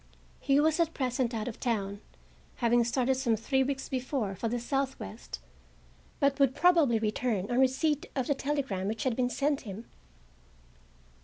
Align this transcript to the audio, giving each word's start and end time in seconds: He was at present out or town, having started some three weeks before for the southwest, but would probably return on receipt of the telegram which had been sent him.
He 0.39 0.59
was 0.59 0.79
at 0.79 0.95
present 0.95 1.31
out 1.31 1.47
or 1.47 1.51
town, 1.51 2.01
having 2.55 2.83
started 2.83 3.13
some 3.13 3.35
three 3.35 3.61
weeks 3.61 3.87
before 3.87 4.33
for 4.33 4.47
the 4.47 4.59
southwest, 4.59 5.37
but 6.19 6.39
would 6.39 6.55
probably 6.55 6.97
return 6.97 7.51
on 7.51 7.59
receipt 7.59 8.07
of 8.15 8.25
the 8.25 8.33
telegram 8.33 8.87
which 8.87 9.03
had 9.03 9.15
been 9.15 9.29
sent 9.29 9.61
him. 9.61 9.85